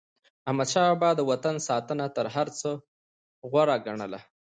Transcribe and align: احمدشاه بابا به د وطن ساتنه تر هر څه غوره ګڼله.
احمدشاه 0.49 0.89
بابا 1.01 1.09
به 1.17 1.17
د 1.19 1.21
وطن 1.31 1.55
ساتنه 1.67 2.05
تر 2.15 2.25
هر 2.35 2.47
څه 2.59 2.69
غوره 3.51 3.77
ګڼله. 3.85 4.19